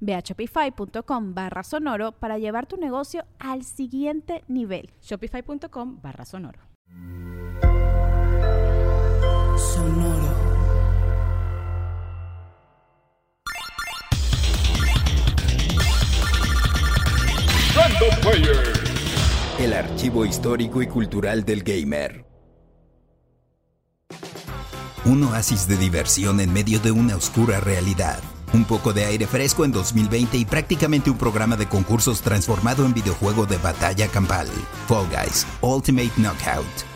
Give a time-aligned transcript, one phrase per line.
[0.00, 4.90] Ve a shopify.com barra sonoro para llevar tu negocio al siguiente nivel.
[5.02, 6.60] Shopify.com barra sonoro.
[9.56, 10.48] Sonoro.
[19.58, 22.24] El archivo histórico y cultural del gamer.
[25.04, 28.20] Un oasis de diversión en medio de una oscura realidad.
[28.52, 32.94] Un poco de aire fresco en 2020 y prácticamente un programa de concursos transformado en
[32.94, 34.48] videojuego de batalla campal.
[34.88, 36.87] Fall Guys, Ultimate Knockout.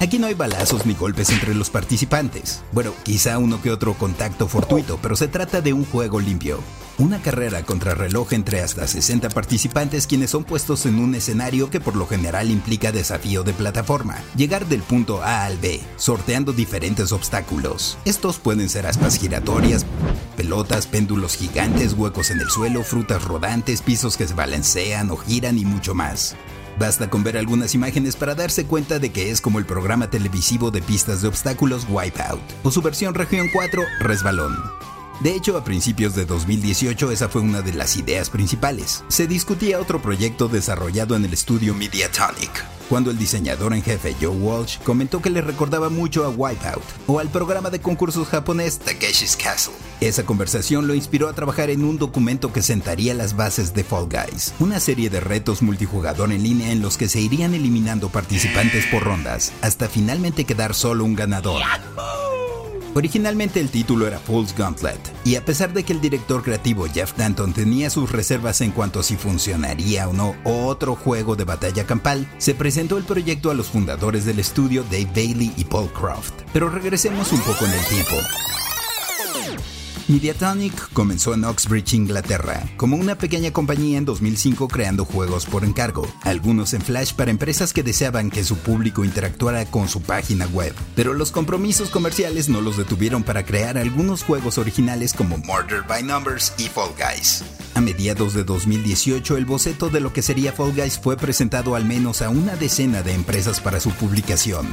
[0.00, 2.62] Aquí no hay balazos ni golpes entre los participantes.
[2.72, 6.58] Bueno, quizá uno que otro contacto fortuito, pero se trata de un juego limpio.
[6.96, 11.80] Una carrera contra reloj entre hasta 60 participantes quienes son puestos en un escenario que
[11.80, 17.12] por lo general implica desafío de plataforma, llegar del punto A al B, sorteando diferentes
[17.12, 17.98] obstáculos.
[18.06, 19.84] Estos pueden ser aspas giratorias,
[20.34, 25.58] pelotas, péndulos gigantes, huecos en el suelo, frutas rodantes, pisos que se balancean o giran
[25.58, 26.36] y mucho más.
[26.78, 30.70] Basta con ver algunas imágenes para darse cuenta de que es como el programa televisivo
[30.70, 34.56] de pistas de obstáculos Wipeout, o su versión región 4, Resbalón.
[35.20, 39.04] De hecho, a principios de 2018 esa fue una de las ideas principales.
[39.08, 44.28] Se discutía otro proyecto desarrollado en el estudio Mediatonic, cuando el diseñador en jefe Joe
[44.28, 49.36] Walsh comentó que le recordaba mucho a Wipeout o al programa de concursos japonés Takeshi's
[49.36, 49.89] Castle.
[50.00, 54.08] Esa conversación lo inspiró a trabajar en un documento que sentaría las bases de Fall
[54.08, 58.86] Guys, una serie de retos multijugador en línea en los que se irían eliminando participantes
[58.86, 61.60] por rondas, hasta finalmente quedar solo un ganador.
[62.94, 67.12] Originalmente el título era Fool's Gauntlet, y a pesar de que el director creativo Jeff
[67.18, 71.84] Danton tenía sus reservas en cuanto a si funcionaría o no otro juego de batalla
[71.84, 76.32] campal, se presentó el proyecto a los fundadores del estudio Dave Bailey y Paul Croft.
[76.54, 78.16] Pero regresemos un poco en el tiempo.
[80.10, 86.04] Mediatonic comenzó en Oxbridge, Inglaterra, como una pequeña compañía en 2005 creando juegos por encargo,
[86.22, 90.74] algunos en Flash para empresas que deseaban que su público interactuara con su página web.
[90.96, 96.02] Pero los compromisos comerciales no los detuvieron para crear algunos juegos originales como Murder by
[96.02, 97.44] Numbers y Fall Guys.
[97.76, 101.84] A mediados de 2018, el boceto de lo que sería Fall Guys fue presentado al
[101.84, 104.66] menos a una decena de empresas para su publicación.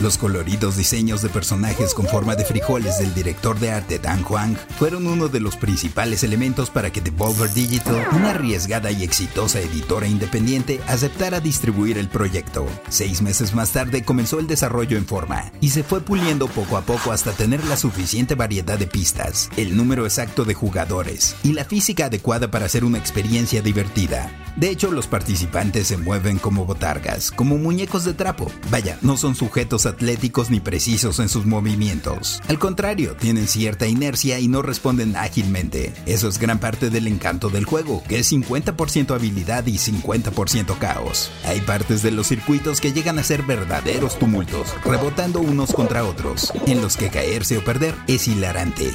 [0.00, 4.56] Los coloridos diseños de personajes con forma de frijoles del director de arte Dan Huang
[4.78, 10.08] fueron uno de los principales elementos para que Devolver Digital, una arriesgada y exitosa editora
[10.08, 12.66] independiente, aceptara distribuir el proyecto.
[12.88, 16.82] Seis meses más tarde comenzó el desarrollo en forma y se fue puliendo poco a
[16.82, 21.64] poco hasta tener la suficiente variedad de pistas, el número exacto de jugadores y la
[21.64, 24.43] física adecuada para hacer una experiencia divertida.
[24.56, 28.50] De hecho, los participantes se mueven como botargas, como muñecos de trapo.
[28.70, 32.40] Vaya, no son sujetos atléticos ni precisos en sus movimientos.
[32.48, 35.92] Al contrario, tienen cierta inercia y no responden ágilmente.
[36.06, 41.30] Eso es gran parte del encanto del juego, que es 50% habilidad y 50% caos.
[41.44, 46.52] Hay partes de los circuitos que llegan a ser verdaderos tumultos, rebotando unos contra otros,
[46.66, 48.92] en los que caerse o perder es hilarante.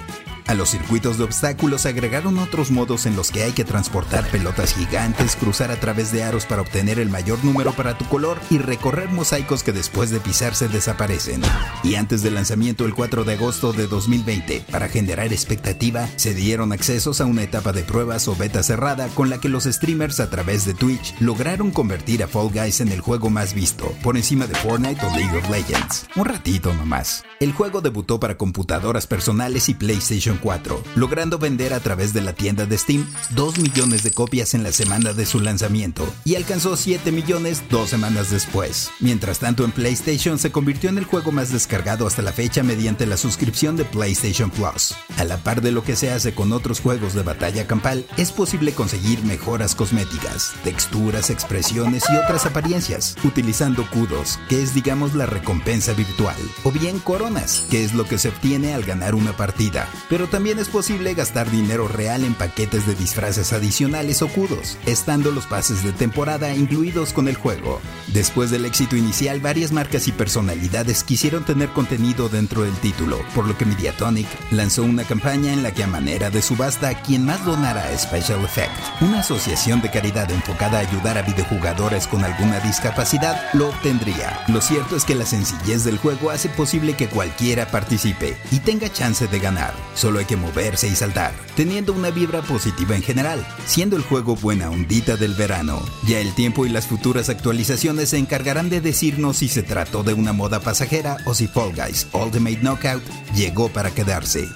[0.49, 4.73] A los circuitos de obstáculos agregaron otros modos en los que hay que transportar pelotas
[4.73, 8.57] gigantes, cruzar a través de aros para obtener el mayor número para tu color y
[8.57, 11.43] recorrer mosaicos que después de pisarse desaparecen.
[11.83, 16.71] Y antes del lanzamiento el 4 de agosto de 2020, para generar expectativa, se dieron
[16.71, 20.31] accesos a una etapa de pruebas o beta cerrada con la que los streamers a
[20.31, 24.47] través de Twitch lograron convertir a Fall Guys en el juego más visto, por encima
[24.47, 26.07] de Fortnite o League of Legends.
[26.15, 27.23] Un ratito nomás.
[27.39, 32.33] El juego debutó para computadoras personales y PlayStation 4, logrando vender a través de la
[32.33, 36.75] tienda de Steam 2 millones de copias en la semana de su lanzamiento y alcanzó
[36.75, 38.89] 7 millones dos semanas después.
[38.99, 43.05] Mientras tanto, en PlayStation se convirtió en el juego más descargado hasta la fecha mediante
[43.05, 44.95] la suscripción de PlayStation Plus.
[45.17, 48.31] A la par de lo que se hace con otros juegos de batalla campal, es
[48.31, 55.25] posible conseguir mejoras cosméticas, texturas, expresiones y otras apariencias, utilizando kudos, que es digamos la
[55.25, 59.87] recompensa virtual, o bien coronas, que es lo que se obtiene al ganar una partida.
[60.09, 65.31] Pero también es posible gastar dinero real en paquetes de disfraces adicionales o kudos, estando
[65.31, 67.81] los pases de temporada incluidos con el juego.
[68.07, 73.47] Después del éxito inicial, varias marcas y personalidades quisieron tener contenido dentro del título, por
[73.47, 77.43] lo que Mediatonic lanzó una campaña en la que a manera de subasta, quien más
[77.45, 78.71] donara a Special Effect,
[79.01, 84.43] una asociación de caridad enfocada a ayudar a videojugadores con alguna discapacidad, lo obtendría.
[84.47, 88.91] Lo cierto es que la sencillez del juego hace posible que cualquiera participe y tenga
[88.91, 89.73] chance de ganar.
[90.17, 94.71] Hay que moverse y saltar, teniendo una vibra positiva en general, siendo el juego buena
[94.71, 95.79] ondita del verano.
[96.07, 100.15] Ya el tiempo y las futuras actualizaciones se encargarán de decirnos si se trató de
[100.15, 103.03] una moda pasajera o si Fall Guys Ultimate Knockout
[103.35, 104.47] llegó para quedarse.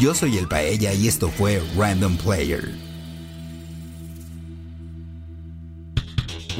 [0.00, 2.93] Yo soy el Paella y esto fue Random Player.